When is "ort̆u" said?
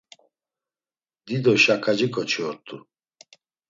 2.49-2.75